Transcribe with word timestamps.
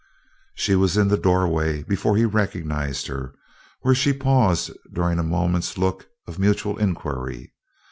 She 0.55 0.73
was 0.73 0.97
in 0.97 1.09
the 1.09 1.15
doorway 1.19 1.83
before 1.83 2.17
he 2.17 2.25
recognized 2.25 3.05
her; 3.05 3.35
where 3.81 3.93
she 3.93 4.13
paused 4.13 4.71
during 4.91 5.19
a 5.19 5.23
moment's 5.23 5.77
look 5.77 6.07
of 6.25 6.39
mutual 6.39 6.75
inquiry. 6.79 7.53